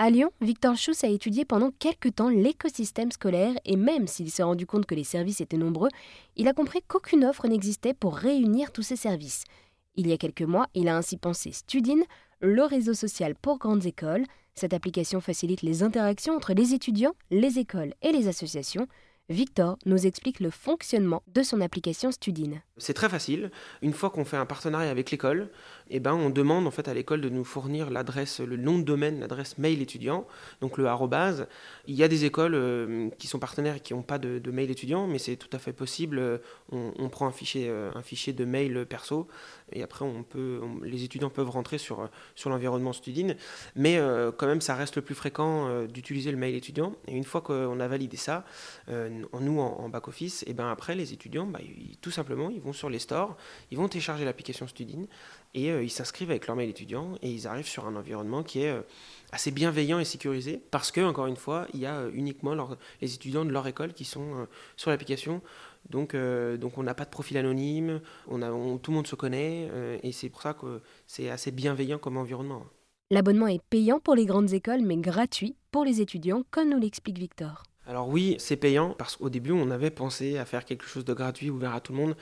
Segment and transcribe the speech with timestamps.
[0.00, 4.44] À Lyon, Victor Schuss a étudié pendant quelques temps l'écosystème scolaire et même s'il s'est
[4.44, 5.88] rendu compte que les services étaient nombreux,
[6.36, 9.42] il a compris qu'aucune offre n'existait pour réunir tous ces services.
[9.96, 12.04] Il y a quelques mois, il a ainsi pensé Studine,
[12.38, 14.22] le réseau social pour grandes écoles.
[14.54, 18.86] Cette application facilite les interactions entre les étudiants, les écoles et les associations.
[19.28, 22.62] Victor nous explique le fonctionnement de son application Studine.
[22.78, 23.50] C'est très facile.
[23.82, 25.48] Une fois qu'on fait un partenariat avec l'école,
[25.90, 28.84] eh ben, on demande en fait à l'école de nous fournir l'adresse, le nom de
[28.84, 30.26] domaine, l'adresse mail étudiant,
[30.60, 31.46] donc le arrobase.
[31.86, 34.70] Il y a des écoles euh, qui sont partenaires et qui n'ont pas de, mail
[34.70, 36.40] étudiant, mais c'est tout à fait possible.
[36.70, 39.28] On, prend un fichier, euh, un fichier de mail perso
[39.72, 43.36] et après on peut, les étudiants peuvent rentrer sur, sur l'environnement Studine.
[43.74, 46.94] Mais euh, quand même, ça reste le plus fréquent d'utiliser le mail étudiant.
[47.06, 48.44] Et une fois qu'on a validé ça,
[48.88, 51.60] nous en, back office, et ben après les étudiants, bah,
[52.00, 53.36] tout simplement, ils vont sur les stores,
[53.70, 55.06] ils vont télécharger l'application Studine
[55.54, 58.62] et euh, ils s'inscrivent avec leur mail étudiant et ils arrivent sur un environnement qui
[58.62, 58.82] est euh,
[59.32, 62.54] assez bienveillant et sécurisé parce que encore une fois, il y a euh, uniquement
[63.00, 65.42] les étudiants de leur école qui sont sur l'application.
[65.90, 69.70] Donc, donc on n'a pas de profil anonyme, on a, tout le monde se connaît
[70.02, 72.66] et c'est pour ça que c'est assez bienveillant comme environnement.
[73.10, 77.18] L'abonnement est payant pour les grandes écoles mais gratuit pour les étudiants comme nous l'explique
[77.18, 77.62] Victor.
[77.88, 81.14] Alors oui, c'est payant parce qu'au début, on avait pensé à faire quelque chose de
[81.14, 82.16] gratuit, ouvert à tout le monde.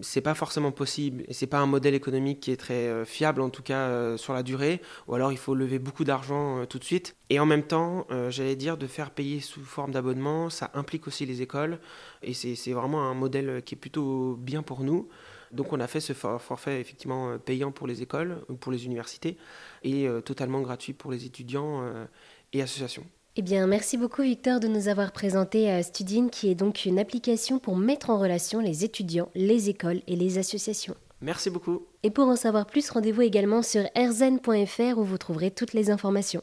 [0.00, 3.40] C'est pas forcément possible et c'est pas un modèle économique qui est très euh, fiable
[3.40, 4.80] en tout cas euh, sur la durée.
[5.06, 7.14] Ou alors il faut lever beaucoup d'argent euh, tout de suite.
[7.30, 11.26] Et en même temps, j'allais dire de faire payer sous forme d'abonnement, ça implique aussi
[11.26, 11.80] les écoles
[12.22, 15.08] et c'est vraiment un modèle qui est plutôt bien pour nous.
[15.52, 19.38] Donc on a fait ce forfait effectivement payant pour les écoles, pour les universités
[19.82, 21.82] et totalement gratuit pour les étudiants
[22.52, 23.06] et associations.
[23.36, 27.00] Eh bien, merci beaucoup Victor de nous avoir présenté euh, Studine, qui est donc une
[27.00, 30.94] application pour mettre en relation les étudiants, les écoles et les associations.
[31.20, 31.84] Merci beaucoup.
[32.04, 36.42] Et pour en savoir plus, rendez-vous également sur erzen.fr où vous trouverez toutes les informations.